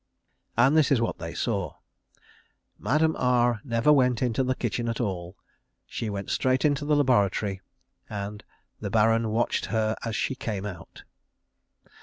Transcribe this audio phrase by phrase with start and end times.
[0.57, 1.75] And this was what they saw:
[2.79, 5.37] _"Madame R never went into the kitchen at all;"
[5.85, 7.61] "she went straight into the laboratory,"
[8.09, 8.43] and
[8.79, 11.03] "the Baron watched her as she came out."